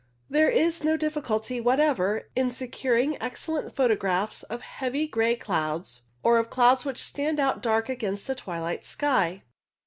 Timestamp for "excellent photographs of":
3.21-4.63